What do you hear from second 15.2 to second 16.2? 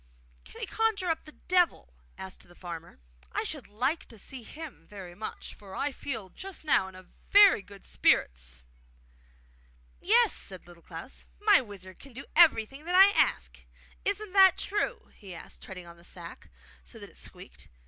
asked, treading on the